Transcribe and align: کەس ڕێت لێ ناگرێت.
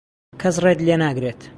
کەس 0.41 0.55
ڕێت 0.63 0.79
لێ 0.85 0.95
ناگرێت. 1.03 1.41